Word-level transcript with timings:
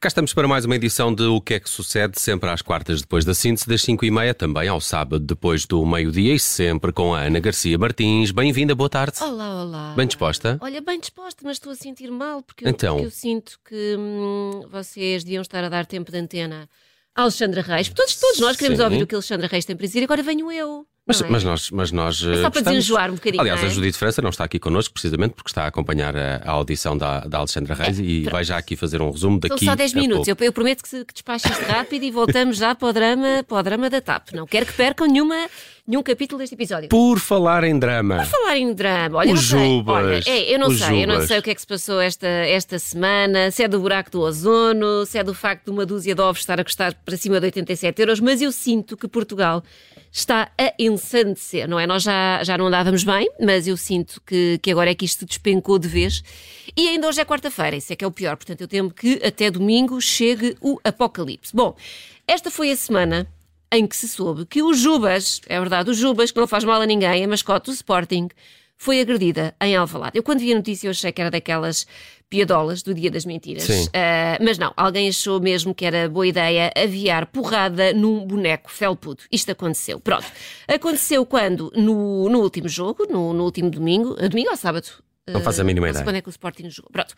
Cá 0.00 0.08
estamos 0.08 0.32
para 0.32 0.48
mais 0.48 0.64
uma 0.64 0.74
edição 0.76 1.14
de 1.14 1.24
O 1.24 1.42
que 1.42 1.52
é 1.54 1.60
que 1.60 1.68
sucede, 1.68 2.18
sempre 2.18 2.48
às 2.48 2.62
quartas 2.62 3.02
depois 3.02 3.22
da 3.22 3.34
síntese, 3.34 3.68
das 3.68 3.82
5 3.82 4.02
e 4.06 4.10
meia, 4.10 4.32
também 4.32 4.66
ao 4.66 4.80
sábado 4.80 5.22
depois 5.26 5.66
do 5.66 5.84
meio-dia 5.84 6.34
e 6.34 6.38
sempre 6.40 6.90
com 6.90 7.14
a 7.14 7.20
Ana 7.20 7.38
Garcia 7.38 7.76
Martins. 7.76 8.30
Bem-vinda, 8.30 8.74
boa 8.74 8.88
tarde. 8.88 9.22
Olá, 9.22 9.62
olá. 9.62 9.94
Bem 9.94 10.06
disposta? 10.06 10.56
Olha, 10.62 10.80
bem 10.80 10.98
disposta, 10.98 11.42
mas 11.44 11.56
estou 11.58 11.72
a 11.72 11.76
sentir 11.76 12.10
mal 12.10 12.40
porque, 12.42 12.66
Então? 12.66 12.96
eu, 12.96 13.02
porque 13.02 13.06
eu 13.08 13.10
sinto 13.10 13.58
que 13.68 13.96
hum, 13.98 14.62
vocês 14.70 15.22
deviam 15.22 15.42
estar 15.42 15.62
a 15.62 15.68
dar 15.68 15.84
tempo 15.84 16.10
de 16.10 16.16
antena 16.16 16.66
a 17.14 17.22
Alexandra 17.22 17.60
Reis. 17.60 17.90
Todos, 17.90 18.14
todos 18.16 18.40
nós 18.40 18.56
queremos 18.56 18.78
Sim. 18.78 18.84
ouvir 18.84 19.02
o 19.02 19.06
que 19.06 19.14
Alexandra 19.14 19.48
Reis 19.48 19.66
tem 19.66 19.76
para 19.76 19.86
dizer 19.86 20.00
e 20.00 20.04
agora 20.04 20.22
venho 20.22 20.50
eu. 20.50 20.86
Mas, 21.10 21.20
é? 21.22 21.28
mas 21.28 21.44
nós, 21.44 21.70
mas 21.70 21.92
nós 21.92 22.24
É 22.24 22.42
só 22.42 22.50
para 22.50 22.60
desenjoar 22.62 23.10
um 23.10 23.14
bocadinho, 23.14 23.40
Aliás, 23.40 23.62
é? 23.62 23.66
a 23.66 23.68
Judite 23.68 23.98
França 23.98 24.22
não 24.22 24.30
está 24.30 24.44
aqui 24.44 24.58
connosco 24.58 24.92
precisamente 24.94 25.34
porque 25.34 25.50
está 25.50 25.64
a 25.64 25.66
acompanhar 25.66 26.16
a, 26.16 26.36
a 26.44 26.50
audição 26.52 26.96
da, 26.96 27.20
da 27.20 27.38
Alexandra 27.38 27.74
Reis 27.74 27.98
e 27.98 28.22
vai 28.30 28.44
já 28.44 28.56
aqui 28.56 28.76
fazer 28.76 29.02
um 29.02 29.10
resumo 29.10 29.40
São 29.40 29.50
daqui. 29.50 29.64
só 29.64 29.74
10 29.74 29.94
a 29.94 30.00
minutos. 30.00 30.28
Eu, 30.28 30.36
eu 30.40 30.52
prometo 30.52 30.82
que, 30.82 31.04
que 31.04 31.12
despache 31.12 31.48
isto 31.48 31.64
rápido 31.64 32.04
e 32.04 32.10
voltamos 32.10 32.56
já 32.56 32.74
para 32.74 32.88
o 32.88 32.92
drama, 32.92 33.44
para 33.46 33.58
o 33.58 33.62
drama 33.62 33.90
da 33.90 34.00
TAP. 34.00 34.32
Não 34.32 34.46
quero 34.46 34.66
que 34.66 34.72
percam 34.72 35.06
nenhuma, 35.06 35.48
nenhum 35.90 36.02
capítulo 36.04 36.38
deste 36.38 36.54
episódio. 36.54 36.88
Por 36.88 37.18
falar 37.18 37.64
em 37.64 37.76
drama. 37.76 38.24
falar 38.24 38.56
em 38.56 38.72
drama, 38.72 39.18
olha, 39.18 39.32
O 39.32 39.34
não 39.34 39.42
sei. 39.42 39.58
Jubas. 39.58 39.96
Olha, 39.96 40.22
é, 40.24 40.54
eu 40.54 40.58
não 40.58 40.70
sei, 40.70 41.02
eu 41.02 41.06
não 41.08 41.14
Jubas. 41.16 41.28
sei 41.28 41.38
o 41.38 41.42
que 41.42 41.50
é 41.50 41.54
que 41.54 41.60
se 41.60 41.66
passou 41.66 42.00
esta, 42.00 42.28
esta 42.28 42.78
semana, 42.78 43.50
se 43.50 43.64
é 43.64 43.68
do 43.68 43.80
buraco 43.80 44.08
do 44.10 44.20
ozono, 44.20 45.04
se 45.04 45.18
é 45.18 45.24
do 45.24 45.34
facto 45.34 45.64
de 45.64 45.70
uma 45.72 45.84
dúzia 45.84 46.14
de 46.14 46.20
ovos 46.20 46.40
estar 46.40 46.60
a 46.60 46.64
custar 46.64 46.94
para 46.94 47.16
cima 47.16 47.40
de 47.40 47.46
87 47.46 48.00
euros, 48.00 48.20
mas 48.20 48.40
eu 48.40 48.52
sinto 48.52 48.96
que 48.96 49.08
Portugal 49.08 49.64
está 50.12 50.50
a 50.56 50.72
ensandecer, 50.78 51.68
não 51.68 51.78
é? 51.78 51.86
Nós 51.86 52.04
já, 52.04 52.40
já 52.44 52.56
não 52.56 52.68
andávamos 52.68 53.02
bem, 53.02 53.28
mas 53.40 53.66
eu 53.66 53.76
sinto 53.76 54.22
que, 54.24 54.58
que 54.62 54.70
agora 54.70 54.90
é 54.90 54.94
que 54.94 55.04
isto 55.04 55.26
despencou 55.26 55.78
de 55.78 55.88
vez. 55.88 56.22
E 56.76 56.88
ainda 56.88 57.08
hoje 57.08 57.20
é 57.20 57.24
quarta-feira, 57.24 57.76
isso 57.76 57.92
é 57.92 57.96
que 57.96 58.04
é 58.04 58.06
o 58.06 58.12
pior, 58.12 58.36
portanto 58.36 58.60
eu 58.60 58.68
temo 58.68 58.90
que 58.92 59.20
até 59.24 59.50
domingo 59.50 60.00
chegue 60.00 60.56
o 60.60 60.78
apocalipse. 60.84 61.54
Bom, 61.54 61.74
esta 62.28 62.48
foi 62.48 62.70
a 62.70 62.76
semana 62.76 63.26
em 63.72 63.86
que 63.86 63.96
se 63.96 64.08
soube 64.08 64.46
que 64.46 64.62
o 64.62 64.74
Jubas, 64.74 65.40
é 65.46 65.58
verdade, 65.58 65.90
o 65.90 65.94
Jubas, 65.94 66.30
que 66.30 66.40
não 66.40 66.46
faz 66.46 66.64
mal 66.64 66.80
a 66.80 66.86
ninguém, 66.86 67.24
a 67.24 67.28
mascote 67.28 67.66
do 67.66 67.72
Sporting, 67.72 68.28
foi 68.76 69.00
agredida 69.00 69.54
em 69.60 69.76
Alvalade. 69.76 70.16
Eu 70.16 70.22
quando 70.22 70.40
vi 70.40 70.52
a 70.52 70.56
notícia 70.56 70.86
eu 70.86 70.90
achei 70.90 71.12
que 71.12 71.20
era 71.20 71.30
daquelas 71.30 71.86
piadolas 72.30 72.82
do 72.82 72.94
Dia 72.94 73.10
das 73.10 73.26
Mentiras. 73.26 73.90
Ah, 73.92 74.38
mas 74.40 74.56
não, 74.56 74.72
alguém 74.76 75.08
achou 75.08 75.38
mesmo 75.38 75.74
que 75.74 75.84
era 75.84 76.08
boa 76.08 76.26
ideia 76.26 76.72
aviar 76.74 77.26
porrada 77.26 77.92
num 77.92 78.24
boneco 78.24 78.70
felpudo. 78.70 79.24
Isto 79.30 79.50
aconteceu. 79.50 80.00
Pronto. 80.00 80.24
Aconteceu 80.66 81.26
quando, 81.26 81.70
no, 81.76 82.28
no 82.30 82.40
último 82.40 82.68
jogo, 82.68 83.06
no, 83.10 83.34
no 83.34 83.44
último 83.44 83.68
domingo, 83.68 84.16
ah, 84.18 84.28
domingo 84.28 84.50
ou 84.50 84.56
sábado? 84.56 84.88
Não 85.28 85.42
faz 85.42 85.60
a 85.60 85.64
mínima 85.64 85.86
sei 85.86 85.90
ideia. 85.90 86.04
quando 86.04 86.16
é 86.16 86.22
que 86.22 86.28
o 86.28 86.30
Sporting 86.30 86.70
jogou. 86.70 86.90
Pronto. 86.90 87.14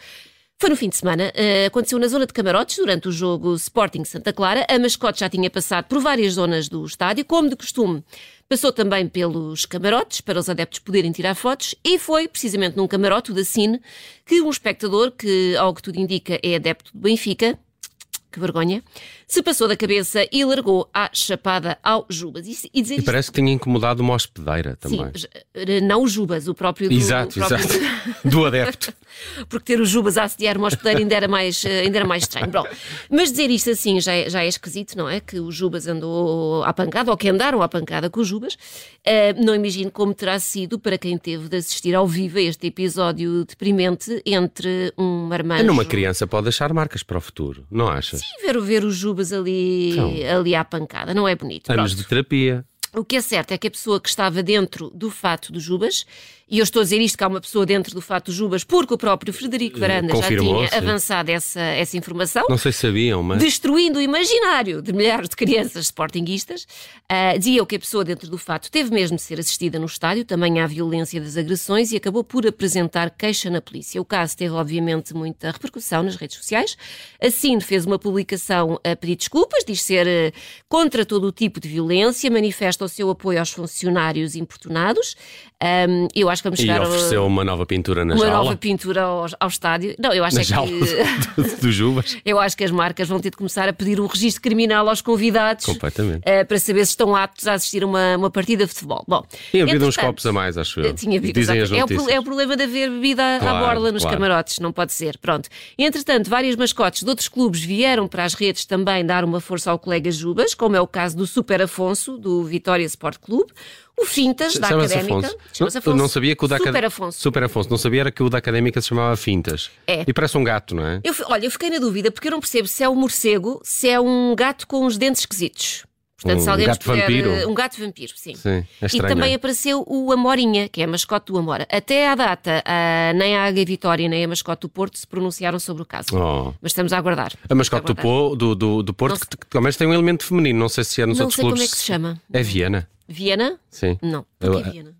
Foi 0.62 0.70
no 0.70 0.76
fim 0.76 0.88
de 0.88 0.96
semana, 0.96 1.32
eh, 1.34 1.66
aconteceu 1.66 1.98
na 1.98 2.06
zona 2.06 2.24
de 2.24 2.32
camarotes 2.32 2.76
durante 2.76 3.08
o 3.08 3.10
jogo 3.10 3.52
Sporting 3.56 4.04
Santa 4.04 4.32
Clara. 4.32 4.64
A 4.68 4.78
mascote 4.78 5.18
já 5.18 5.28
tinha 5.28 5.50
passado 5.50 5.86
por 5.86 5.98
várias 5.98 6.34
zonas 6.34 6.68
do 6.68 6.86
estádio, 6.86 7.24
como 7.24 7.48
de 7.48 7.56
costume. 7.56 8.04
Passou 8.48 8.70
também 8.70 9.08
pelos 9.08 9.66
camarotes 9.66 10.20
para 10.20 10.38
os 10.38 10.48
adeptos 10.48 10.78
poderem 10.78 11.10
tirar 11.10 11.34
fotos 11.34 11.74
e 11.84 11.98
foi 11.98 12.28
precisamente 12.28 12.76
num 12.76 12.86
camarote 12.86 13.32
da 13.32 13.44
Cine 13.44 13.82
que 14.24 14.40
um 14.40 14.50
espectador, 14.50 15.10
que 15.10 15.56
ao 15.56 15.74
que 15.74 15.82
tudo 15.82 15.98
indica 15.98 16.38
é 16.40 16.54
adepto 16.54 16.92
do 16.94 17.00
Benfica, 17.00 17.58
que 18.30 18.38
vergonha, 18.38 18.84
se 19.32 19.42
passou 19.42 19.66
da 19.66 19.76
cabeça 19.76 20.26
e 20.30 20.44
largou 20.44 20.88
a 20.92 21.08
chapada 21.12 21.78
ao 21.82 22.04
Jubas. 22.10 22.46
E, 22.46 22.50
e 22.74 22.80
E 22.80 22.82
isto- 22.82 23.02
parece 23.04 23.30
que 23.32 23.40
tinha 23.40 23.52
incomodado 23.52 24.02
uma 24.02 24.14
hospedeira 24.14 24.76
também. 24.76 25.06
Sim, 25.14 25.28
j- 25.54 25.80
não 25.80 26.02
o 26.02 26.08
Jubas, 26.08 26.48
o 26.48 26.54
próprio 26.54 26.88
do, 26.90 26.94
Exato, 26.94 27.38
próprio 27.38 27.56
exato. 27.58 28.28
Do 28.28 28.44
adepto. 28.44 28.92
porque 29.48 29.72
ter 29.74 29.80
o 29.80 29.84
Jubas 29.86 30.16
a 30.18 30.24
assediar 30.24 30.56
uma 30.58 30.66
hospedeira 30.68 30.98
ainda 30.98 31.14
era 31.14 31.28
mais, 31.28 31.64
eh, 31.64 31.80
ainda 31.80 31.98
era 31.98 32.06
mais 32.06 32.24
estranho. 32.24 32.48
Bom, 32.50 32.64
mas 33.10 33.30
dizer 33.30 33.48
isto 33.50 33.70
assim 33.70 34.00
já 34.00 34.12
é, 34.12 34.28
já 34.28 34.42
é 34.44 34.48
esquisito, 34.48 34.96
não 34.96 35.08
é? 35.08 35.20
Que 35.20 35.38
o 35.40 35.50
Jubas 35.50 35.86
andou 35.86 36.62
à 36.64 36.72
pancada, 36.72 37.10
ou 37.10 37.16
que 37.16 37.28
andaram 37.28 37.62
à 37.62 37.68
pancada 37.68 38.10
com 38.10 38.20
o 38.20 38.24
Jubas. 38.24 38.56
Eh, 39.04 39.32
não 39.34 39.54
imagino 39.54 39.90
como 39.90 40.12
terá 40.14 40.38
sido 40.38 40.78
para 40.78 40.98
quem 40.98 41.16
teve 41.16 41.48
de 41.48 41.56
assistir 41.56 41.94
ao 41.94 42.06
vivo 42.06 42.38
a 42.38 42.42
este 42.42 42.66
episódio 42.66 43.44
deprimente 43.44 44.20
entre 44.26 44.92
um 44.98 45.26
marmanjo... 45.26 45.64
Numa 45.64 45.84
criança 45.84 46.26
pode 46.26 46.44
deixar 46.44 46.72
marcas 46.72 47.02
para 47.02 47.18
o 47.18 47.20
futuro, 47.20 47.64
não 47.70 47.88
achas? 47.88 48.20
E 48.22 48.42
ver, 48.46 48.60
ver 48.60 48.84
o 48.84 48.90
Jubas 48.90 49.21
ali, 49.30 50.24
ali 50.24 50.54
à 50.54 50.64
pancada, 50.64 51.12
não 51.12 51.28
é 51.28 51.36
bonito. 51.36 51.70
Anos 51.70 51.92
Pronto. 51.92 52.02
de 52.02 52.08
terapia. 52.08 52.64
O 52.94 53.04
que 53.04 53.16
é 53.16 53.20
certo 53.20 53.52
é 53.52 53.58
que 53.58 53.68
a 53.68 53.70
pessoa 53.70 54.00
que 54.00 54.08
estava 54.08 54.42
dentro 54.42 54.90
do 54.90 55.10
fato 55.10 55.50
do 55.50 55.58
Jubas, 55.58 56.04
e 56.52 56.58
eu 56.58 56.64
estou 56.64 56.80
a 56.80 56.82
dizer 56.82 57.00
isto 57.00 57.16
que 57.16 57.24
há 57.24 57.28
uma 57.28 57.40
pessoa 57.40 57.64
dentro 57.64 57.94
do 57.94 58.02
fato 58.02 58.30
Jubas, 58.30 58.62
porque 58.62 58.92
o 58.92 58.98
próprio 58.98 59.32
Frederico 59.32 59.80
Varanda 59.80 60.14
já 60.14 60.28
tinha 60.28 60.68
sim. 60.68 60.76
avançado 60.76 61.30
essa, 61.30 61.58
essa 61.58 61.96
informação, 61.96 62.44
Não 62.46 62.58
sei 62.58 62.72
se 62.72 62.80
sabiam, 62.80 63.22
mas. 63.22 63.38
destruindo 63.38 63.98
o 63.98 64.02
imaginário 64.02 64.82
de 64.82 64.92
milhares 64.92 65.30
de 65.30 65.36
crianças 65.36 65.86
sportinguistas, 65.86 66.66
ah, 67.08 67.38
dizia 67.38 67.58
eu 67.58 67.64
que 67.64 67.76
a 67.76 67.78
pessoa 67.78 68.04
dentro 68.04 68.28
do 68.28 68.36
fato 68.36 68.70
teve 68.70 68.90
mesmo 68.92 69.16
de 69.16 69.22
ser 69.22 69.40
assistida 69.40 69.78
no 69.78 69.86
estádio, 69.86 70.26
também 70.26 70.60
há 70.60 70.66
violência 70.66 71.18
das 71.22 71.38
agressões 71.38 71.90
e 71.90 71.96
acabou 71.96 72.22
por 72.22 72.46
apresentar 72.46 73.08
queixa 73.08 73.48
na 73.48 73.62
polícia. 73.62 73.98
O 73.98 74.04
caso 74.04 74.36
teve, 74.36 74.52
obviamente, 74.52 75.14
muita 75.14 75.52
repercussão 75.52 76.02
nas 76.02 76.16
redes 76.16 76.36
sociais. 76.36 76.76
A 77.18 77.30
Cine 77.30 77.62
fez 77.62 77.86
uma 77.86 77.98
publicação 77.98 78.78
a 78.84 78.94
pedir 78.94 79.16
desculpas, 79.16 79.64
diz 79.66 79.80
ser 79.80 80.06
eh, 80.06 80.32
contra 80.68 81.06
todo 81.06 81.26
o 81.26 81.32
tipo 81.32 81.58
de 81.58 81.66
violência, 81.66 82.30
manifesta 82.30 82.84
o 82.84 82.88
seu 82.88 83.08
apoio 83.08 83.38
aos 83.38 83.50
funcionários 83.50 84.36
importunados. 84.36 85.16
Ahm, 85.62 86.08
eu 86.12 86.28
acho 86.28 86.41
que 86.42 86.48
vamos 86.48 86.58
E 86.58 86.62
chegar 86.62 86.80
a 86.80 86.88
ofereceu 86.88 87.26
uma 87.26 87.44
nova 87.44 87.64
pintura 87.64 88.04
na 88.04 88.14
uma 88.14 88.24
jaula. 88.26 88.44
nova 88.44 88.56
pintura 88.56 89.02
ao, 89.02 89.26
ao 89.40 89.48
estádio. 89.48 89.94
Não, 89.98 90.12
eu 90.12 90.24
acho 90.24 90.34
Na 90.36 90.40
é 90.42 90.44
jaula 90.44 90.70
que. 90.70 91.40
do, 91.62 91.94
do. 91.94 92.04
Eu 92.24 92.38
acho 92.38 92.56
que 92.56 92.64
as 92.64 92.70
marcas 92.70 93.08
vão 93.08 93.18
ter 93.20 93.30
de 93.30 93.36
começar 93.36 93.68
a 93.68 93.72
pedir 93.72 94.00
o 94.00 94.06
registro 94.06 94.42
criminal 94.42 94.88
aos 94.88 95.00
convidados 95.00 95.64
Completamente. 95.64 96.22
eh, 96.24 96.44
para 96.44 96.58
saber 96.58 96.84
se 96.84 96.90
estão 96.90 97.14
aptos 97.16 97.46
a 97.46 97.54
assistir 97.54 97.82
a 97.82 97.86
uma, 97.86 98.16
uma 98.16 98.30
partida 98.30 98.66
de 98.66 98.72
futebol. 98.72 99.04
Bom, 99.08 99.22
Tinha 99.50 99.64
bebido 99.64 99.86
uns 99.86 99.96
copos 99.96 100.24
a 100.26 100.32
mais, 100.32 100.58
acho 100.58 100.80
eu. 100.80 100.94
Tinha 100.94 101.20
bebido, 101.20 101.38
Dizem 101.40 101.60
as 101.60 101.70
exato. 101.70 101.80
é, 101.80 101.84
o, 101.84 101.88
notícias. 101.88 102.16
é 102.16 102.20
o 102.20 102.22
problema 102.24 102.56
de 102.56 102.62
haver 102.64 102.90
bebida 102.90 103.36
à 103.36 103.38
Claro, 103.38 103.66
borla 103.66 103.92
nos 103.92 104.02
claro. 104.02 104.16
camarotes, 104.18 104.58
não 104.58 104.72
pode 104.72 104.92
ser. 104.92 105.16
Pronto. 105.18 105.48
Entretanto, 105.78 106.28
várias 106.28 106.56
mascotes 106.56 107.02
de 107.02 107.08
outros 107.08 107.28
clubes 107.28 107.60
vieram 107.62 108.06
para 108.08 108.24
as 108.24 108.34
redes 108.34 108.64
também 108.64 109.04
dar 109.04 109.24
uma 109.24 109.40
força 109.40 109.70
ao 109.70 109.78
colega 109.78 110.10
Jubas, 110.10 110.54
como 110.54 110.76
é 110.76 110.80
o 110.80 110.86
caso 110.86 111.16
do 111.16 111.26
Super 111.26 111.62
Afonso, 111.62 112.18
do 112.18 112.42
Vitória 112.44 112.84
Sport 112.84 113.18
Clube, 113.18 113.52
o 113.98 114.04
Fintas, 114.04 114.58
da 114.58 114.68
Académica. 114.68 115.28
Afonso. 115.28 115.78
Afonso. 115.78 115.96
não 115.96 116.08
sabia 116.08 116.34
que 116.34 116.44
o 116.44 116.48
da 116.48 116.56
Super 116.56 116.70
Acad- 116.70 116.84
Afonso. 116.86 117.20
Super 117.20 117.44
Afonso. 117.44 117.70
Não 117.70 117.78
sabia 117.78 118.00
era 118.00 118.10
que 118.10 118.22
o 118.22 118.28
da 118.30 118.38
Académica 118.38 118.80
se 118.80 118.88
chamava 118.88 119.16
Fintas. 119.16 119.70
É. 119.86 120.04
E 120.06 120.12
parece 120.12 120.36
um 120.38 120.44
gato, 120.44 120.74
não 120.74 120.86
é? 120.86 121.00
Eu, 121.04 121.14
olha, 121.26 121.44
eu 121.46 121.50
fiquei 121.50 121.70
na 121.70 121.78
dúvida 121.78 122.10
porque 122.10 122.28
eu 122.28 122.32
não 122.32 122.40
percebo 122.40 122.66
se 122.66 122.82
é 122.82 122.88
um 122.88 122.94
morcego, 122.94 123.60
se 123.62 123.88
é 123.88 124.00
um 124.00 124.34
gato 124.34 124.66
com 124.66 124.84
os 124.86 124.96
dentes 124.96 125.20
esquisitos. 125.22 125.84
Portanto, 126.22 126.40
Um 126.40 126.44
se 126.44 126.50
alguém 126.50 126.66
gato 126.66 126.84
puder, 126.84 127.00
vampiro? 127.00 127.30
eh, 127.32 127.46
Um 127.46 127.54
gato 127.54 127.78
vampiro, 127.80 128.12
sim. 128.16 128.34
Sim, 128.36 128.64
é 128.80 128.86
e 128.86 128.98
também 128.98 129.16
não 129.16 129.24
é? 129.24 129.34
apareceu 129.34 129.84
o 129.88 130.12
Amorinha, 130.12 130.68
que 130.68 130.80
é 130.80 130.84
a 130.84 130.86
mascote 130.88 131.32
do 131.32 131.38
Amora. 131.38 131.66
Até 131.70 132.08
à 132.08 132.14
data, 132.14 132.62
ah, 132.64 133.12
nem 133.14 133.36
a 133.36 133.44
Águia 133.44 133.64
Vitória 133.64 134.08
nem 134.08 134.24
a 134.24 134.28
mascote 134.28 134.62
do 134.62 134.68
Porto 134.68 134.96
se 134.98 135.06
pronunciaram 135.06 135.58
sobre 135.58 135.82
o 135.82 135.86
caso. 135.86 136.08
Oh. 136.12 136.54
Mas 136.62 136.70
estamos 136.70 136.92
a 136.92 136.98
aguardar. 136.98 137.32
A 137.48 137.54
mascote 137.54 137.92
do, 137.92 138.00
aguardar. 138.00 138.36
Do, 138.36 138.54
do, 138.54 138.82
do 138.84 138.94
Porto, 138.94 139.14
Não 139.14 139.38
que, 139.38 139.46
pelo 139.48 139.62
menos 139.64 139.76
tem 139.76 139.86
um 139.88 139.92
elemento 139.94 140.24
feminino. 140.24 140.58
Não 140.58 140.68
sei 140.68 140.84
se 140.84 141.02
é 141.02 141.06
nos 141.06 141.18
Não 141.18 141.24
outros 141.26 141.36
sei 141.36 141.42
clubes. 141.42 141.60
como 141.60 141.68
é 141.68 141.70
que 141.70 141.76
se 141.76 141.84
chama. 141.84 142.20
É 142.32 142.42
Viena. 142.42 142.88
Viena? 143.08 143.58
Sim. 143.68 143.98
Não. 144.00 144.24
Porquê 144.38 144.68
Eu- 144.68 144.72
Viena? 144.72 144.94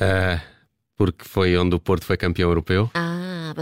Ah, 0.00 0.40
porque 0.96 1.24
foi 1.24 1.56
onde 1.56 1.74
o 1.74 1.80
Porto 1.80 2.04
foi 2.04 2.16
campeão 2.16 2.48
europeu. 2.48 2.88
Ah, 2.94 3.11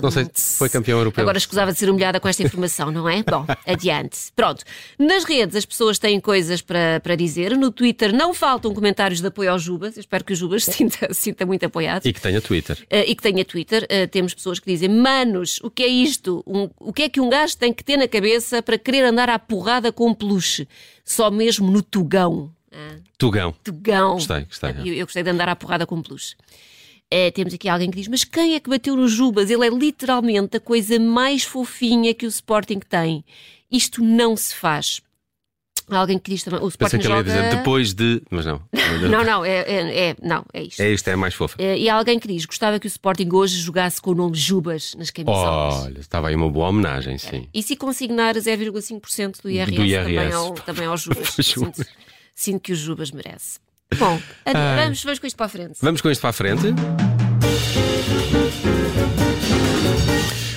Não 0.03 0.11
sei 0.11 0.27
se 0.35 0.59
foi 0.59 0.69
campeão 0.69 0.99
europeu. 0.99 1.23
Agora 1.23 1.39
escusava 1.39 1.73
de 1.73 1.79
ser 1.79 1.89
humilhada 1.91 2.21
com 2.21 2.29
esta 2.29 2.43
informação, 2.43 2.91
não 2.91 3.09
é? 3.09 3.23
Bom, 3.29 3.47
adiante. 3.67 4.19
Pronto. 4.37 4.63
Nas 4.99 5.25
redes 5.25 5.57
as 5.57 5.65
pessoas 5.65 5.99
têm 5.99 6.21
coisas 6.21 6.61
para, 6.61 7.01
para 7.03 7.17
dizer. 7.17 7.57
No 7.57 7.71
Twitter 7.71 8.13
não 8.13 8.33
faltam 8.35 8.73
comentários 8.75 9.21
de 9.21 9.27
apoio 9.27 9.51
ao 9.53 9.59
Jubas. 9.59 9.97
Eu 9.97 10.01
espero 10.01 10.25
que 10.25 10.33
o 10.33 10.37
Jubas 10.37 10.65
se 10.65 10.73
sinta, 10.79 11.13
sinta 11.15 11.47
muito 11.47 11.65
apoiado. 11.65 12.07
E 12.07 12.13
que 12.13 12.21
tenha 12.21 12.41
Twitter. 12.41 12.77
Uh, 12.83 13.05
e 13.07 13.15
que 13.15 13.23
tenha 13.23 13.45
Twitter, 13.45 13.85
uh, 13.85 14.09
temos 14.09 14.35
pessoas 14.35 14.59
que 14.59 14.71
dizem: 14.71 14.89
Manos, 14.89 15.59
o 15.63 15.71
que 15.71 15.83
é 15.83 15.89
isto? 15.89 16.43
Um- 16.47 16.69
o 16.79 16.93
que 16.93 17.03
é 17.03 17.09
que 17.09 17.21
um 17.21 17.29
gajo 17.31 17.57
tem 17.57 17.73
que 17.73 17.83
ter 17.83 17.97
na 17.97 18.07
cabeça 18.09 18.63
para 18.63 18.77
querer 18.79 19.05
andar 19.05 19.29
à 19.31 19.39
porrada 19.39 19.91
com 19.93 20.09
um 20.09 20.15
peluche? 20.15 20.69
Só 21.05 21.31
mesmo 21.31 21.71
no 21.71 21.83
tugão. 21.83 22.53
Ah, 22.73 22.97
Tugão. 23.19 23.53
tugão. 23.65 24.13
Gostei, 24.15 24.45
gostei. 24.45 24.71
Eu, 24.85 24.95
eu 24.95 25.05
gostei 25.07 25.23
de 25.25 25.31
andar 25.31 25.49
à 25.49 25.57
porrada 25.57 25.85
com 25.87 25.97
um 25.97 26.03
peluche. 26.03 26.37
Eh, 27.11 27.31
temos 27.33 27.53
aqui 27.53 27.69
alguém 27.69 27.91
que 27.91 27.97
diz: 27.99 28.09
Mas 28.09 28.23
quem 28.25 28.55
é 28.55 28.61
que 28.61 28.71
bateu 28.71 28.95
no 28.95 29.09
Jubas? 29.09 29.51
Ele 29.51 29.67
é 29.67 29.71
literalmente 29.71 30.57
a 30.57 30.61
coisa 30.61 30.99
mais 30.99 31.43
fofinha 31.43 32.15
que 32.15 32.25
o 32.25 32.29
Sporting 32.29 32.79
tem. 32.89 33.25
Isto 33.71 34.03
não 34.03 34.37
se 34.37 34.55
faz. 34.55 35.01
Há 35.89 35.99
alguém 35.99 36.21
que 36.21 36.31
diz 36.31 36.45
também: 36.45 36.61
O 36.61 36.71
Pensei 36.71 36.77
Sporting 36.87 36.99
que 36.99 37.03
joga. 37.03 37.23
dizer 37.25 37.57
depois 37.57 37.93
de. 37.95 38.23
Mas 38.31 38.47
não. 38.47 38.63
Não, 39.11 39.25
não, 39.25 39.45
é, 39.45 39.59
é, 39.61 40.09
é- 40.11 40.17
não, 40.21 40.45
é 40.53 40.63
isto. 40.65 40.81
É 40.81 40.93
isto, 40.93 41.09
é 41.09 41.15
mais 41.17 41.33
fofa. 41.33 41.57
Eh, 41.61 41.79
e 41.79 41.89
há 41.89 41.95
alguém 41.95 42.19
que 42.19 42.29
diz: 42.29 42.45
Gostava 42.45 42.79
que 42.79 42.87
o 42.87 42.89
Sporting 42.89 43.29
hoje 43.33 43.57
jogasse 43.57 44.01
com 44.01 44.11
o 44.11 44.15
nome 44.15 44.37
Jubas 44.37 44.95
nas 44.97 45.11
camisolas. 45.11 45.85
Olha, 45.87 45.99
estava 46.01 46.29
aí 46.29 46.35
uma 46.37 46.51
boa 46.51 46.69
homenagem, 46.69 47.17
sim. 47.19 47.49
E 47.55 47.63
se 47.63 47.75
consignar 47.77 48.35
0,5% 48.37 49.43
do 49.43 49.51
IRS, 49.51 49.73
Do 49.77 49.85
IRS. 49.85 50.05
Também, 50.05 50.33
ao, 50.33 50.55
também 50.55 50.87
ao 50.87 50.97
Jubas. 50.99 51.35
Jubas. 51.39 51.47
sinto, 51.77 51.87
sinto 52.35 52.61
que 52.61 52.73
o 52.73 52.77
Jubas 52.77 53.11
merece. 53.11 53.59
Bom, 53.99 54.21
vamos, 54.77 55.03
vamos 55.03 55.19
com 55.19 55.27
isto 55.27 55.37
para 55.37 55.47
a 55.47 55.49
frente. 55.49 55.79
Vamos 55.81 56.01
com 56.01 56.11
isto 56.11 56.21
para 56.21 56.31
a 56.31 56.33
frente. 56.33 56.75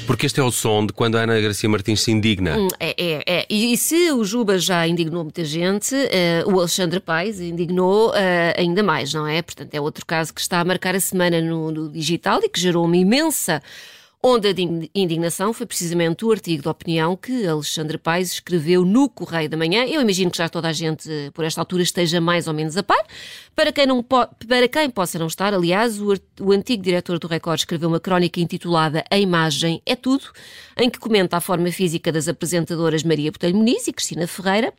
Porque 0.06 0.25
este 0.25 0.39
é 0.39 0.44
o 0.44 0.51
som 0.51 0.85
de 0.85 0.94
quando 0.94 1.18
a 1.18 1.21
Ana 1.21 1.39
Garcia 1.39 1.68
Martins 1.68 2.01
se 2.01 2.12
indigna. 2.12 2.57
Hum, 2.57 2.68
é, 2.80 2.94
é, 2.97 3.24
é. 3.25 3.45
E, 3.50 3.74
e, 3.74 3.77
se 3.77 4.12
o 4.12 4.24
Juba 4.24 4.59
já 4.59 4.88
indignou 4.88 5.24
muita 5.24 5.44
gente, 5.44 5.95
uh, 5.95 6.53
o 6.53 6.59
Alexandre 6.59 7.00
Paes 7.00 7.39
indignou 7.39 8.09
uh, 8.09 8.13
ainda 8.57 8.83
mais, 8.83 9.13
não 9.13 9.25
é? 9.25 9.41
Portanto, 9.41 9.74
é 9.74 9.81
outro 9.81 10.06
caso 10.06 10.33
que 10.33 10.41
está 10.41 10.59
a 10.59 10.65
marcar 10.65 10.94
a 10.95 11.00
semana 11.00 11.41
no, 11.41 11.71
no 11.71 11.89
digital 11.89 12.39
e 12.44 12.50
que 12.50 12.59
gerou 12.59 12.85
uma 12.85 12.97
imensa 12.97 13.62
Onda 14.25 14.54
de 14.54 14.90
indignação 14.96 15.52
foi 15.52 15.66
precisamente 15.66 16.24
o 16.24 16.31
artigo 16.31 16.64
de 16.64 16.70
opinião 16.70 17.14
que 17.14 17.46
Alexandre 17.46 17.98
Paes 17.98 18.31
escreveu 18.31 18.86
no 18.86 19.10
Correio 19.10 19.50
da 19.50 19.58
Manhã. 19.58 19.84
Eu 19.84 20.00
imagino 20.00 20.31
que 20.31 20.38
já 20.38 20.48
toda 20.48 20.70
a 20.70 20.72
gente, 20.72 21.10
por 21.34 21.44
esta 21.44 21.60
altura, 21.60 21.84
esteja 21.84 22.22
mais 22.22 22.48
ou 22.48 22.54
menos 22.54 22.78
a 22.78 22.84
par. 22.84 23.06
Para 23.54 23.74
quem, 23.74 23.86
não 23.86 24.02
para 24.02 24.70
quem 24.72 24.90
possa 24.90 25.20
não 25.20 25.28
estar, 25.28 25.54
aliás, 25.54 26.00
o, 26.00 26.14
o 26.40 26.54
antigo 26.54 26.81
diretor 26.81 27.20
do 27.20 27.28
Record 27.28 27.60
escreveu 27.60 27.90
uma 27.90 28.00
crónica 28.00 28.40
intitulada 28.40 29.04
A 29.12 29.18
Imagem 29.18 29.81
é 29.86 29.94
Tudo, 29.94 30.24
em 30.78 30.90
que 30.90 31.00
comenta 31.00 31.36
a 31.36 31.42
forma 31.42 31.69
física 31.69 32.10
das 32.10 32.30
apresentadoras 32.30 33.04
Maria 33.04 33.30
Botelho 33.30 33.58
Muniz 33.58 33.90
e 33.90 33.92
Cristina 33.92 34.26
Ferreira. 34.26 34.74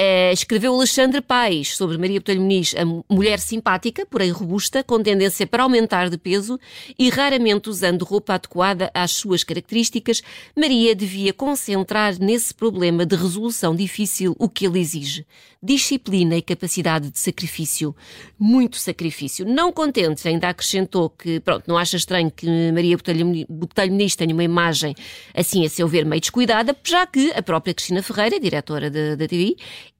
Uh, 0.00 0.32
escreveu 0.32 0.74
Alexandre 0.74 1.20
Paes 1.20 1.76
sobre 1.76 1.98
Maria 1.98 2.18
Botelho 2.18 2.40
Muniz, 2.40 2.74
a 2.74 2.82
mulher 3.14 3.38
simpática, 3.38 4.06
porém 4.06 4.30
robusta, 4.30 4.82
com 4.82 5.02
tendência 5.02 5.46
para 5.46 5.64
aumentar 5.64 6.08
de 6.08 6.16
peso 6.16 6.58
e 6.98 7.10
raramente 7.10 7.68
usando 7.68 8.02
roupa 8.02 8.32
adequada 8.32 8.90
às 8.94 9.10
suas 9.10 9.44
características. 9.44 10.22
Maria 10.56 10.94
devia 10.94 11.34
concentrar 11.34 12.18
nesse 12.18 12.54
problema 12.54 13.04
de 13.04 13.14
resolução 13.14 13.76
difícil 13.76 14.34
o 14.38 14.48
que 14.48 14.64
ele 14.64 14.80
exige: 14.80 15.26
disciplina 15.62 16.36
e 16.36 16.40
capacidade 16.40 17.10
de 17.10 17.18
sacrifício. 17.18 17.94
Muito 18.38 18.78
sacrifício. 18.78 19.44
Não 19.44 19.70
contente, 19.70 20.26
ainda 20.26 20.48
acrescentou 20.48 21.10
que, 21.10 21.38
pronto, 21.40 21.64
não 21.68 21.76
acha 21.76 21.98
estranho 21.98 22.30
que 22.30 22.46
Maria 22.72 22.96
Botelho 22.96 23.92
Muniz 23.92 24.16
tenha 24.16 24.32
uma 24.32 24.42
imagem 24.42 24.94
assim, 25.34 25.66
a 25.66 25.68
seu 25.68 25.86
ver, 25.86 26.06
meio 26.06 26.20
descuidada, 26.20 26.74
já 26.82 27.06
que 27.06 27.30
a 27.32 27.42
própria 27.42 27.74
Cristina 27.74 28.02
Ferreira, 28.02 28.40
diretora 28.40 28.90
da 28.90 29.28
TV, 29.28 29.54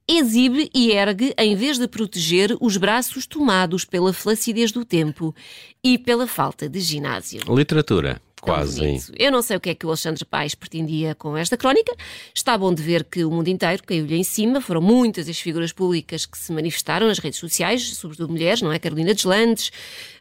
exibe 0.07 0.69
e 0.73 0.91
ergue 0.91 1.33
em 1.37 1.55
vez 1.55 1.77
de 1.77 1.87
proteger 1.87 2.55
os 2.59 2.77
braços 2.77 3.25
tomados 3.25 3.85
pela 3.85 4.13
flacidez 4.13 4.71
do 4.71 4.83
tempo 4.83 5.33
e 5.83 5.97
pela 5.97 6.27
falta 6.27 6.67
de 6.69 6.79
ginásio. 6.79 7.41
Literatura. 7.47 8.21
Quase. 8.43 8.99
Eu 9.17 9.31
não 9.31 9.41
sei 9.41 9.55
o 9.55 9.59
que 9.59 9.69
é 9.69 9.75
que 9.75 9.85
o 9.85 9.89
Alexandre 9.89 10.25
Paes 10.25 10.53
pretendia 10.53 11.15
com 11.15 11.37
esta 11.37 11.55
crónica. 11.55 11.95
Está 12.35 12.57
bom 12.57 12.73
de 12.73 12.83
ver 12.83 13.05
que 13.05 13.23
o 13.23 13.31
mundo 13.31 13.47
inteiro 13.47 13.81
caiu-lhe 13.83 14.15
em 14.15 14.23
cima. 14.23 14.59
Foram 14.59 14.81
muitas 14.81 15.29
as 15.29 15.39
figuras 15.39 15.71
públicas 15.71 16.25
que 16.25 16.37
se 16.37 16.51
manifestaram 16.51 17.07
nas 17.07 17.19
redes 17.19 17.39
sociais, 17.39 17.95
sobretudo 17.95 18.29
mulheres, 18.29 18.61
não 18.61 18.73
é? 18.73 18.77
Carolina 18.79 19.13
Deslandes, 19.13 19.71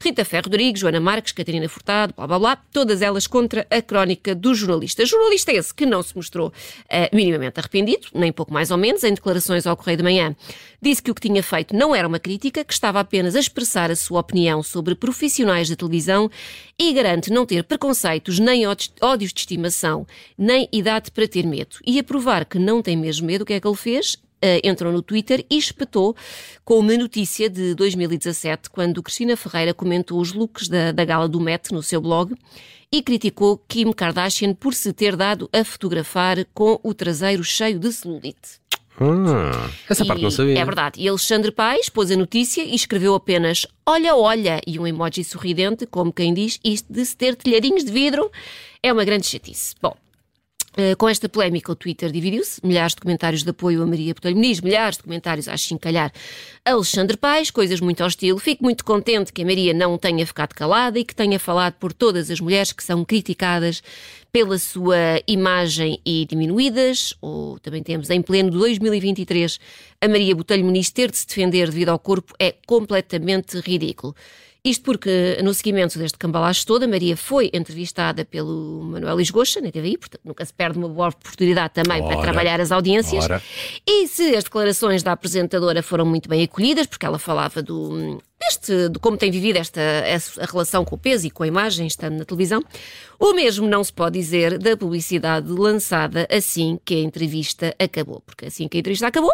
Rita 0.00 0.24
Ferro 0.24 0.44
Rodrigues, 0.44 0.80
Joana 0.80 1.00
Marques, 1.00 1.32
Catarina 1.32 1.68
Furtado, 1.68 2.14
blá 2.16 2.28
blá 2.28 2.38
blá, 2.38 2.56
todas 2.72 3.02
elas 3.02 3.26
contra 3.26 3.66
a 3.68 3.82
crónica 3.82 4.36
do 4.36 4.54
jornalista. 4.54 5.04
Jornalista 5.04 5.52
esse 5.52 5.74
que 5.74 5.84
não 5.84 6.00
se 6.00 6.14
mostrou 6.14 6.48
uh, 6.48 7.16
minimamente 7.16 7.58
arrependido, 7.58 8.06
nem 8.14 8.30
pouco 8.30 8.52
mais 8.52 8.70
ou 8.70 8.78
menos, 8.78 9.02
em 9.02 9.14
declarações 9.14 9.66
ao 9.66 9.76
Correio 9.76 9.96
de 9.96 10.04
Manhã. 10.04 10.36
Disse 10.80 11.02
que 11.02 11.10
o 11.10 11.14
que 11.14 11.20
tinha 11.20 11.42
feito 11.42 11.74
não 11.74 11.92
era 11.92 12.06
uma 12.06 12.20
crítica, 12.20 12.64
que 12.64 12.72
estava 12.72 13.00
apenas 13.00 13.34
a 13.34 13.40
expressar 13.40 13.90
a 13.90 13.96
sua 13.96 14.20
opinião 14.20 14.62
sobre 14.62 14.94
profissionais 14.94 15.68
da 15.68 15.74
televisão 15.74 16.30
e 16.78 16.92
garante 16.92 17.32
não 17.32 17.44
ter 17.44 17.64
preconceito 17.64 18.11
preconceitos, 18.20 18.38
nem 18.38 18.66
ódios 18.66 19.32
de 19.32 19.40
estimação, 19.40 20.06
nem 20.36 20.68
idade 20.72 21.10
para 21.10 21.28
ter 21.28 21.46
medo. 21.46 21.76
E 21.86 21.98
a 21.98 22.04
provar 22.04 22.44
que 22.44 22.58
não 22.58 22.82
tem 22.82 22.96
mesmo 22.96 23.26
medo, 23.26 23.42
o 23.42 23.46
que 23.46 23.54
é 23.54 23.60
que 23.60 23.66
ele 23.66 23.76
fez? 23.76 24.14
Uh, 24.44 24.58
entrou 24.64 24.92
no 24.92 25.02
Twitter 25.02 25.46
e 25.48 25.56
espetou 25.56 26.16
com 26.64 26.80
uma 26.80 26.96
notícia 26.96 27.48
de 27.48 27.76
2017, 27.76 28.70
quando 28.70 29.00
Cristina 29.00 29.36
Ferreira 29.36 29.72
comentou 29.72 30.20
os 30.20 30.32
looks 30.32 30.68
da, 30.68 30.90
da 30.90 31.04
gala 31.04 31.28
do 31.28 31.40
Met 31.40 31.72
no 31.72 31.80
seu 31.80 32.00
blog 32.00 32.34
e 32.90 33.02
criticou 33.02 33.56
Kim 33.68 33.92
Kardashian 33.92 34.52
por 34.52 34.74
se 34.74 34.92
ter 34.92 35.14
dado 35.14 35.48
a 35.52 35.64
fotografar 35.64 36.44
com 36.52 36.78
o 36.82 36.92
traseiro 36.92 37.44
cheio 37.44 37.78
de 37.78 37.92
celulite. 37.92 38.61
Ah, 39.00 39.70
essa 39.88 40.04
e, 40.04 40.06
parte 40.06 40.22
não 40.22 40.30
sabia. 40.30 40.58
É 40.58 40.64
verdade. 40.64 41.00
E 41.00 41.08
Alexandre 41.08 41.50
Paes 41.50 41.88
pôs 41.88 42.10
a 42.10 42.16
notícia 42.16 42.62
e 42.62 42.74
escreveu 42.74 43.14
apenas 43.14 43.66
olha, 43.86 44.14
olha, 44.14 44.60
e 44.66 44.78
um 44.78 44.86
emoji 44.86 45.24
sorridente, 45.24 45.86
como 45.86 46.12
quem 46.12 46.32
diz, 46.32 46.60
isto 46.64 46.92
de 46.92 47.04
se 47.04 47.16
ter 47.16 47.34
telhadinhos 47.34 47.84
de 47.84 47.92
vidro 47.92 48.30
é 48.82 48.92
uma 48.92 49.04
grande 49.04 49.26
chatice. 49.26 49.74
Bom, 49.80 49.96
com 50.98 51.08
esta 51.08 51.28
polémica, 51.28 51.72
o 51.72 51.76
Twitter 51.76 52.10
dividiu-se. 52.10 52.64
Milhares 52.64 52.94
de 52.94 53.00
comentários 53.00 53.42
de 53.42 53.50
apoio 53.50 53.82
a 53.82 53.86
Maria 53.86 54.14
Botelho 54.14 54.36
Muniz, 54.36 54.60
milhares 54.60 54.96
de 54.96 55.02
comentários 55.02 55.48
a 55.48 55.56
chincalhar 55.56 56.12
Alexandre 56.64 57.16
Paes, 57.16 57.50
coisas 57.50 57.80
muito 57.80 58.00
ao 58.02 58.08
estilo. 58.08 58.38
Fico 58.38 58.64
muito 58.64 58.84
contente 58.84 59.32
que 59.32 59.42
a 59.42 59.44
Maria 59.44 59.74
não 59.74 59.98
tenha 59.98 60.26
ficado 60.26 60.54
calada 60.54 60.98
e 60.98 61.04
que 61.04 61.14
tenha 61.14 61.38
falado 61.38 61.74
por 61.74 61.92
todas 61.92 62.30
as 62.30 62.40
mulheres 62.40 62.72
que 62.72 62.82
são 62.82 63.04
criticadas 63.04 63.82
pela 64.32 64.56
sua 64.58 65.20
imagem 65.26 66.00
e 66.06 66.24
diminuídas. 66.24 67.14
Ou 67.20 67.58
também 67.58 67.82
temos, 67.82 68.08
em 68.08 68.22
pleno 68.22 68.50
2023, 68.50 69.60
a 70.00 70.08
Maria 70.08 70.34
Botelho 70.34 70.64
Muniz 70.64 70.90
ter 70.90 71.10
de 71.10 71.18
se 71.18 71.26
defender 71.26 71.68
devido 71.68 71.90
ao 71.90 71.98
corpo 71.98 72.34
é 72.38 72.54
completamente 72.66 73.58
ridículo. 73.60 74.14
Isto 74.64 74.84
porque, 74.84 75.38
no 75.42 75.52
seguimento 75.52 75.98
deste 75.98 76.16
cambalacho 76.16 76.64
todo, 76.64 76.84
a 76.84 76.88
Maria 76.88 77.16
foi 77.16 77.50
entrevistada 77.52 78.24
pelo 78.24 78.80
Manuel 78.84 79.16
Lisgocha, 79.16 79.60
na 79.60 79.72
TVI, 79.72 79.98
portanto 79.98 80.20
nunca 80.24 80.44
se 80.44 80.54
perde 80.54 80.78
uma 80.78 80.88
boa 80.88 81.08
oportunidade 81.08 81.74
também 81.74 82.00
ora, 82.00 82.12
para 82.14 82.22
trabalhar 82.22 82.60
as 82.60 82.70
audiências. 82.70 83.24
Ora. 83.24 83.42
E 83.84 84.06
se 84.06 84.36
as 84.36 84.44
declarações 84.44 85.02
da 85.02 85.10
apresentadora 85.10 85.82
foram 85.82 86.06
muito 86.06 86.28
bem 86.28 86.44
acolhidas, 86.44 86.86
porque 86.86 87.04
ela 87.04 87.18
falava 87.18 87.60
do, 87.60 88.22
deste, 88.42 88.88
de 88.88 88.98
como 88.98 89.16
tem 89.16 89.30
vivido 89.30 89.56
esta 89.56 89.80
a 90.40 90.46
relação 90.46 90.84
com 90.84 90.94
o 90.94 90.98
peso 90.98 91.26
e 91.26 91.30
com 91.30 91.42
a 91.42 91.46
imagem, 91.46 91.86
estando 91.86 92.16
na 92.18 92.24
televisão. 92.24 92.62
O 93.18 93.34
mesmo 93.34 93.68
não 93.68 93.84
se 93.84 93.92
pode 93.92 94.18
dizer 94.18 94.58
da 94.58 94.76
publicidade 94.76 95.48
lançada 95.48 96.26
assim 96.28 96.76
que 96.84 96.94
a 96.94 96.98
entrevista 96.98 97.72
acabou, 97.78 98.20
porque 98.26 98.46
assim 98.46 98.66
que 98.66 98.76
a 98.76 98.80
entrevista 98.80 99.06
acabou, 99.06 99.32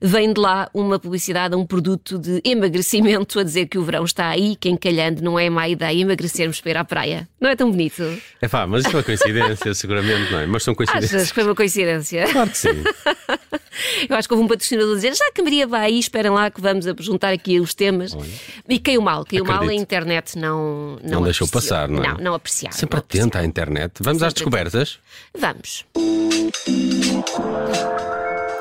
vem 0.00 0.32
de 0.32 0.38
lá 0.38 0.68
uma 0.74 0.98
publicidade, 0.98 1.56
um 1.56 1.64
produto 1.64 2.18
de 2.18 2.42
emagrecimento 2.44 3.38
a 3.40 3.42
dizer 3.42 3.66
que 3.68 3.78
o 3.78 3.82
verão 3.82 4.04
está 4.04 4.28
aí, 4.28 4.54
que 4.54 4.68
encalhando 4.68 5.22
não 5.22 5.38
é 5.38 5.48
má 5.48 5.66
ideia 5.66 5.98
emagrecermos 5.98 6.60
para 6.60 6.70
ir 6.72 6.76
à 6.76 6.84
praia. 6.84 7.28
Não 7.40 7.48
é 7.48 7.56
tão 7.56 7.70
bonito? 7.70 8.02
É 8.40 8.48
pá, 8.48 8.66
mas 8.66 8.84
isso 8.84 8.94
é 8.94 8.98
uma 8.98 9.02
coincidência, 9.02 9.72
seguramente, 9.74 10.30
não 10.30 10.40
é? 10.40 10.46
Mas 10.46 10.62
são 10.62 10.74
coincidências. 10.74 11.14
Achas 11.14 11.28
que 11.28 11.34
foi 11.34 11.44
uma 11.44 11.54
coincidência? 11.54 12.28
Claro 12.30 12.50
que 12.50 12.58
sim. 12.58 12.68
Eu 14.08 14.16
acho 14.16 14.28
que 14.28 14.34
houve 14.34 14.44
um 14.44 14.48
patrocinador 14.48 14.92
a 14.92 14.96
dizer 14.96 15.14
já 15.14 15.30
que 15.32 15.40
a 15.40 15.44
Maria 15.44 15.66
vai 15.66 15.86
aí, 15.86 15.98
esperem 15.98 16.30
lá 16.30 16.50
que 16.50 16.60
vamos 16.60 16.84
juntar 17.00 17.32
aqui 17.32 17.58
os 17.58 17.72
temas. 17.72 18.14
Olha. 18.14 18.28
E 18.68 18.78
caiu 18.78 19.02
mal, 19.02 19.24
caiu 19.24 19.42
Acredito. 19.44 19.64
mal, 19.64 19.68
a 19.70 19.74
internet 19.74 20.38
não 20.38 20.98
Não, 21.02 21.10
não 21.14 21.22
deixou 21.22 21.48
passar, 21.48 21.88
não 21.88 22.02
é? 22.02 22.08
Não, 22.08 22.18
não 22.18 22.34
apreciaram. 22.34 22.76
Sempre 22.76 22.96
não 22.96 23.00
atenta 23.00 23.38
à 23.38 23.44
internet. 23.44 23.92
Vamos 24.00 24.18
Sempre 24.20 24.26
às 24.28 24.34
descobertas? 24.34 24.98
Vamos. 25.38 25.84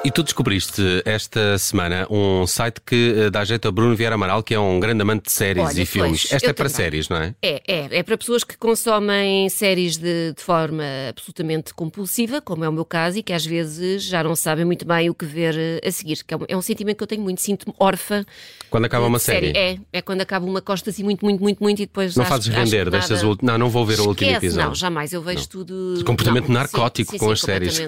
E 0.04 0.10
tu 0.10 0.24
descobriste 0.24 0.82
esta 1.06 1.60
semana 1.60 2.08
um 2.10 2.48
site 2.48 2.82
que 2.84 3.14
eh, 3.16 3.30
dá 3.30 3.46
jeito 3.46 3.68
a 3.68 3.72
Bruno 3.72 3.96
Vieira 3.96 4.16
Amaral, 4.16 4.42
que 4.42 4.52
é 4.52 4.60
um 4.60 4.80
grande 4.80 5.04
amante 5.04 5.26
de 5.26 5.32
séries 5.32 5.64
Olha, 5.64 5.80
e 5.80 5.86
filmes. 5.86 6.22
Pois, 6.24 6.34
esta 6.34 6.50
é 6.50 6.54
para 6.54 6.68
também. 6.68 6.76
séries, 6.76 7.08
não 7.08 7.18
é? 7.18 7.36
É, 7.40 7.62
é. 7.68 8.00
É 8.00 8.04
para 8.04 8.18
pessoas 8.18 8.44
que 8.44 8.58
consomem 8.58 9.48
séries 9.50 9.98
de, 9.98 10.34
de, 10.34 10.42
forma 10.42 10.84
absolutamente 11.08 11.72
compulsiva, 11.76 12.42
como 12.42 12.66
é 12.66 12.70
o 12.70 12.74
meu 12.74 12.84
caso, 12.84 13.20
e 13.20 13.24
que 13.24 13.32
às 13.32 13.46
vezes 13.46 14.02
já 14.04 14.24
não 14.24 14.36
sabem 14.36 14.66
muito 14.66 14.88
bem 14.88 15.08
o 15.08 15.14
que 15.14 15.24
ver 15.24 15.56
eh, 15.56 15.88
a 15.88 15.92
seguir. 15.92 16.24
Que 16.24 16.34
é, 16.34 16.38
um, 16.38 16.46
é 16.48 16.58
um 16.58 16.64
sentimento 16.64 16.98
que 16.98 17.04
eu 17.04 17.08
tenho 17.08 17.22
muito. 17.22 17.40
Sinto-me 17.40 17.76
órfã. 17.78 18.26
Quando 18.72 18.86
acaba 18.86 19.06
uma 19.06 19.20
série. 19.20 19.56
É, 19.56 19.78
é 19.94 20.02
quando 20.02 20.22
acaba 20.22 20.48
uma 20.48 20.64
costa 20.64 20.90
assim 20.90 21.04
muito, 21.04 21.24
muito, 21.24 21.44
muito, 21.44 21.62
muito 21.62 21.80
e 21.80 21.86
depois. 21.86 22.16
Não 22.16 22.26
fazes 22.26 22.48
render, 22.48 22.90
deixas 22.90 23.22
o. 23.22 23.38
Não, 23.44 23.56
não 23.56 23.70
vou 23.70 23.86
ver 23.86 23.94
Esquece, 23.94 24.08
o 24.08 24.10
último 24.10 24.32
episódio. 24.32 24.68
Não, 24.70 24.74
jamais. 24.74 25.14
Eu 25.14 25.22
vejo 25.22 25.42
não. 25.42 25.48
tudo. 25.48 26.04
Comportamento 26.04 26.48
não, 26.48 26.56
narcótico 26.56 27.12
sim, 27.12 27.20
com 27.20 27.28
sim, 27.28 27.34
as 27.34 27.42
séries. 27.42 27.80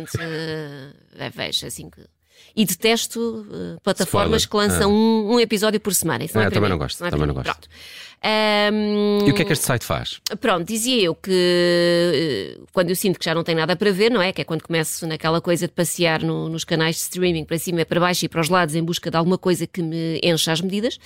Vejo 1.34 1.67
assim 1.67 1.89
que 1.89 2.01
e 2.55 2.65
detesto 2.65 3.20
uh, 3.20 3.82
plataformas 3.82 4.43
Spoiler. 4.43 4.70
que 4.70 4.74
lançam 4.74 4.91
ah. 4.91 4.93
um, 4.93 5.36
um, 5.36 5.39
episódio 5.39 5.79
por 5.79 5.93
semana. 5.93 6.24
Isso 6.24 6.36
não 6.36 6.43
é, 6.43 6.48
é 6.48 6.50
também 6.50 6.63
mim. 6.63 6.72
não 6.72 6.77
gosto. 6.77 7.00
Não 7.00 7.08
é 7.08 7.12
também 7.12 7.27
não 7.27 7.34
gosto. 7.34 7.46
Pronto. 7.46 7.70
Um, 8.25 9.27
e 9.27 9.31
o 9.31 9.33
que 9.33 9.41
é 9.41 9.45
que 9.45 9.51
este 9.51 9.65
site 9.65 9.83
faz? 9.83 10.21
Pronto, 10.39 10.65
dizia 10.65 11.01
eu 11.01 11.13
que 11.13 12.57
uh, 12.57 12.67
quando 12.71 12.89
eu 12.89 12.95
sinto 12.95 13.19
que 13.19 13.25
já 13.25 13.35
não 13.35 13.43
tenho 13.43 13.57
nada 13.57 13.75
para 13.75 13.91
ver, 13.91 14.09
não 14.09 14.21
é? 14.21 14.31
Que 14.31 14.41
é 14.41 14.43
quando 14.45 14.61
começo 14.61 15.05
naquela 15.05 15.41
coisa 15.41 15.67
de 15.67 15.73
passear 15.73 16.23
no, 16.23 16.47
nos 16.47 16.63
canais 16.63 16.95
de 16.95 17.01
streaming 17.01 17.43
para 17.43 17.57
cima, 17.57 17.83
para 17.85 17.99
baixo 17.99 18.23
e 18.23 18.29
para 18.29 18.39
os 18.39 18.47
lados 18.47 18.75
em 18.75 18.83
busca 18.83 19.11
de 19.11 19.17
alguma 19.17 19.37
coisa 19.37 19.67
que 19.67 19.81
me 19.81 20.21
encha 20.23 20.53
as 20.53 20.61
medidas. 20.61 20.97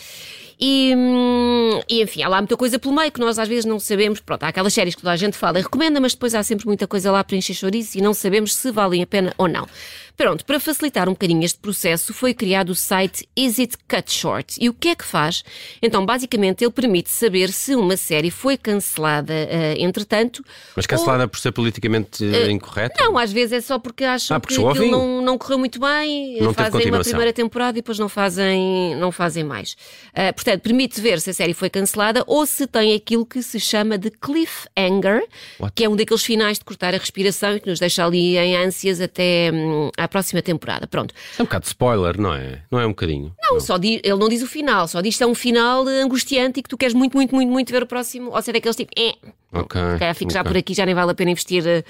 E 0.60 0.94
hum, 0.96 1.82
e 1.90 2.02
enfim, 2.02 2.24
há 2.24 2.30
lá 2.30 2.38
muita 2.38 2.58
coisa 2.58 2.80
pelo 2.80 2.94
meio 2.94 3.12
que 3.12 3.20
nós 3.20 3.38
às 3.40 3.48
vezes 3.48 3.66
não 3.66 3.80
sabemos. 3.80 4.20
Pronto, 4.20 4.44
há 4.44 4.48
aquelas 4.50 4.74
séries 4.74 4.96
que 4.96 5.02
toda 5.02 5.12
a 5.12 5.18
gente 5.18 5.38
fala 5.38 5.60
e 5.60 5.62
recomenda, 5.62 6.00
mas 6.00 6.14
depois 6.14 6.36
há 6.36 6.44
sempre 6.44 6.66
muita 6.66 6.88
coisa 6.88 7.12
lá 7.12 7.24
para 7.24 7.36
encher 7.36 7.54
chouriço 7.54 7.98
e 7.98 8.02
não 8.02 8.14
sabemos 8.14 8.56
se 8.56 8.72
valem 8.72 9.02
a 9.04 9.08
pena 9.08 9.34
ou 9.38 9.48
não. 9.48 9.68
Pronto, 10.16 10.44
para 10.46 10.60
facilitar 10.60 11.08
um 11.08 11.12
bocadinho 11.12 11.44
este 11.44 11.60
processo, 11.60 12.12
foi 12.12 12.34
criado 12.34 12.72
o 12.72 12.76
site 12.76 13.30
Is 13.36 13.60
It 13.60 13.78
Cut 13.88 14.12
Short. 14.12 14.58
E 14.60 14.68
o 14.68 14.74
que 14.74 14.90
é 14.90 14.96
que 14.96 15.06
faz? 15.06 15.44
Então, 15.80 16.04
basicamente, 16.04 16.64
ele 16.64 16.72
permite 16.72 17.07
saber 17.10 17.52
se 17.52 17.76
uma 17.76 17.96
série 17.96 18.30
foi 18.30 18.58
cancelada 18.58 19.34
uh, 19.34 19.82
entretanto. 19.82 20.44
Mas 20.76 20.86
cancelada 20.86 21.24
ou... 21.24 21.30
por 21.30 21.40
ser 21.40 21.52
politicamente 21.52 22.24
uh, 22.24 22.50
incorreta? 22.50 22.96
Não, 23.02 23.18
às 23.18 23.32
vezes 23.32 23.54
é 23.54 23.62
só 23.62 23.80
porque 23.80 24.04
acham 24.04 24.36
ah, 24.36 24.40
porque 24.40 24.56
que 24.56 24.66
aquilo 24.66 24.92
não, 24.92 25.22
não 25.22 25.38
correu 25.38 25.58
muito 25.58 25.80
bem, 25.80 26.40
não 26.42 26.54
fazem 26.54 26.90
uma 26.90 27.00
primeira 27.02 27.32
temporada 27.32 27.78
e 27.78 27.82
depois 27.82 27.98
não 27.98 28.10
fazem, 28.10 28.96
não 28.98 29.12
fazem 29.12 29.44
mais. 29.44 29.74
Uh, 30.12 30.34
portanto, 30.34 30.62
permite 30.62 31.00
ver 31.00 31.22
se 31.22 31.30
a 31.30 31.34
série 31.34 31.54
foi 31.54 31.70
cancelada 31.70 32.24
ou 32.28 32.46
se 32.46 32.68
tem 32.68 32.94
aquilo 32.94 33.26
que 33.26 33.42
se 33.42 33.60
chama 33.60 33.98
de 33.98 34.12
cliffhanger, 34.12 35.26
What? 35.60 35.74
que 35.74 35.86
é 35.86 35.90
um 35.90 35.96
daqueles 35.96 36.24
finais 36.24 36.60
de 36.60 36.66
cortar 36.66 36.94
a 36.94 36.98
respiração 36.98 37.56
e 37.56 37.60
que 37.60 37.70
nos 37.70 37.80
deixa 37.80 38.06
ali 38.06 38.38
em 38.38 38.58
ânsias 38.58 39.00
até 39.00 39.50
hum, 39.54 39.90
à 39.98 40.08
próxima 40.08 40.42
temporada. 40.42 40.88
Pronto. 40.88 41.14
É 41.38 41.42
um 41.42 41.46
bocado 41.46 41.64
de 41.64 41.68
spoiler, 41.70 42.20
não 42.20 42.34
é? 42.34 42.62
Não 42.70 42.80
é 42.80 42.86
um 42.86 42.90
bocadinho? 42.90 43.34
Não, 43.42 43.54
não. 43.54 43.60
Só 43.60 43.78
diz, 43.78 44.02
ele 44.04 44.18
não 44.18 44.28
diz 44.28 44.42
o 44.42 44.48
final, 44.48 44.88
só 44.88 45.00
diz 45.00 45.16
que 45.16 45.24
é 45.24 45.28
um 45.28 45.36
final 45.36 45.88
angustiante 45.88 46.60
e 46.60 46.64
que 46.64 46.70
tu 46.70 46.78
queres 46.78 46.97
muito, 46.98 47.16
muito, 47.16 47.36
muito, 47.36 47.52
muito 47.52 47.72
ver 47.72 47.84
o 47.84 47.88
próximo, 47.88 48.32
ou 48.32 48.42
seja, 48.42 48.54
daqueles 48.54 48.76
tipo, 48.76 48.92
eh, 48.98 49.16
ok. 49.54 49.82
Fico 50.16 50.26
okay. 50.26 50.30
já 50.32 50.44
por 50.44 50.58
aqui, 50.58 50.74
já 50.74 50.86
nem 50.86 50.96
vale 50.96 51.12
a 51.12 51.16
pena 51.16 51.32
investir. 51.32 51.64
Uh, 51.64 51.84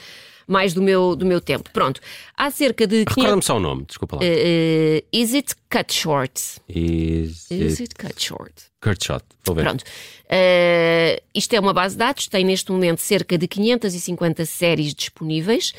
mais 0.48 0.74
do 0.74 0.82
meu, 0.82 1.16
do 1.16 1.26
meu 1.26 1.42
tempo. 1.42 1.70
Pronto. 1.72 2.00
Há 2.36 2.50
cerca 2.50 2.88
de. 2.88 3.00
Recorda-me 3.00 3.44
só 3.44 3.58
o 3.58 3.60
nome, 3.60 3.84
desculpa 3.86 4.16
lá. 4.16 4.22
Uh, 4.22 4.26
uh, 4.26 5.02
is 5.12 5.34
it 5.34 5.54
cut 5.70 5.94
short? 5.94 6.42
Is, 6.70 7.52
is 7.52 7.80
it... 7.80 7.84
it 7.84 7.96
cut 7.96 8.24
short? 8.24 8.54
Cut 8.80 9.04
short, 9.04 9.26
vou 9.44 9.54
ver. 9.54 9.64
Pronto. 9.64 9.84
Uh, 9.84 11.22
isto 11.36 11.54
é 11.54 11.60
uma 11.60 11.74
base 11.74 11.96
de 11.96 12.00
dados, 12.00 12.28
tem 12.28 12.46
neste 12.46 12.72
momento 12.72 13.00
cerca 13.00 13.38
de 13.38 13.48
550 13.48 14.46
séries 14.46 14.96
disponíveis. 14.96 15.74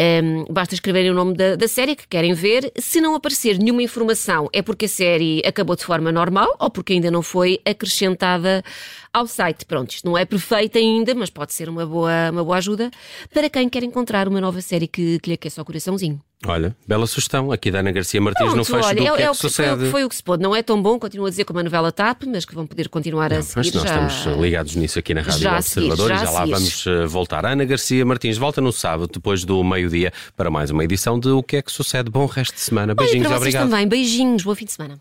Um, 0.00 0.52
basta 0.52 0.74
escreverem 0.74 1.12
o 1.12 1.14
nome 1.14 1.34
da, 1.34 1.54
da, 1.54 1.68
série 1.68 1.94
que 1.94 2.08
querem 2.08 2.34
ver. 2.34 2.72
Se 2.76 3.00
não 3.00 3.14
aparecer 3.14 3.58
nenhuma 3.58 3.80
informação, 3.80 4.48
é 4.52 4.60
porque 4.60 4.86
a 4.86 4.88
série 4.88 5.40
acabou 5.46 5.76
de 5.76 5.84
forma 5.84 6.10
normal 6.10 6.52
ou 6.58 6.68
porque 6.68 6.94
ainda 6.94 7.12
não 7.12 7.22
foi 7.22 7.60
acrescentada 7.64 8.64
ao 9.14 9.28
site. 9.28 9.64
Pronto, 9.64 9.92
isto 9.92 10.04
não 10.04 10.18
é 10.18 10.24
perfeito 10.24 10.76
ainda, 10.76 11.14
mas 11.14 11.30
pode 11.30 11.54
ser 11.54 11.68
uma 11.68 11.86
boa, 11.86 12.30
uma 12.32 12.42
boa 12.42 12.56
ajuda 12.56 12.90
para 13.32 13.48
quem 13.48 13.68
quer 13.68 13.84
encontrar 13.84 14.26
uma 14.26 14.40
nova 14.40 14.60
série 14.60 14.88
que, 14.88 15.20
que 15.20 15.30
lhe 15.30 15.34
aqueça 15.34 15.62
o 15.62 15.64
coraçãozinho. 15.64 16.20
Olha, 16.46 16.76
bela 16.86 17.06
sugestão 17.06 17.50
aqui 17.50 17.70
da 17.70 17.78
Ana 17.78 17.90
Garcia 17.90 18.20
Martins 18.20 18.44
Pronto, 18.44 18.56
no 18.58 18.64
fecho 18.64 18.86
olha, 18.86 18.94
do 18.96 19.06
é, 19.06 19.16
que 19.16 19.22
é, 19.22 19.24
é 19.24 19.30
que 19.30 19.36
sucede. 19.36 19.80
Foi, 19.82 19.90
foi, 19.90 20.04
o 20.04 20.08
que 20.08 20.16
se 20.16 20.22
pôde. 20.22 20.42
Não 20.42 20.54
é 20.54 20.62
tão 20.62 20.82
bom, 20.82 20.98
continuo 20.98 21.26
a 21.26 21.30
dizer 21.30 21.44
como 21.44 21.60
a 21.60 21.62
novela 21.62 21.90
TAP, 21.90 22.24
mas 22.26 22.44
que 22.44 22.54
vão 22.54 22.66
poder 22.66 22.88
continuar 22.88 23.30
não, 23.30 23.38
a 23.38 23.42
seguir. 23.42 23.56
Mas 23.56 23.72
nós 23.72 23.84
já... 23.84 24.08
estamos 24.08 24.40
ligados 24.42 24.76
nisso 24.76 24.98
aqui 24.98 25.14
na 25.14 25.22
Rádio 25.22 25.40
já 25.40 25.56
Observador 25.56 26.08
seguir, 26.08 26.18
já 26.18 26.22
e 26.22 26.26
já 26.26 26.30
lá 26.32 26.44
vamos 26.44 26.86
eh, 26.86 27.06
voltar. 27.06 27.46
A 27.46 27.52
Ana 27.52 27.64
Garcia 27.64 28.04
Martins 28.04 28.36
volta 28.36 28.60
no 28.60 28.72
sábado, 28.72 29.10
depois 29.14 29.44
do 29.44 29.62
meio-dia, 29.64 30.12
para 30.36 30.50
mais 30.50 30.70
uma 30.70 30.84
edição 30.84 31.18
de 31.18 31.28
O 31.28 31.42
que 31.42 31.56
é 31.56 31.62
que 31.62 31.72
sucede. 31.72 32.10
Bom 32.10 32.26
resto 32.26 32.54
de 32.54 32.60
semana. 32.60 32.94
Beijinhos, 32.94 33.26
olha, 33.26 33.28
para 33.28 33.38
obrigado. 33.38 33.70
também. 33.70 33.88
Beijinhos, 33.88 34.42
bom 34.42 34.54
fim 34.54 34.66
de 34.66 34.72
semana. 34.72 35.00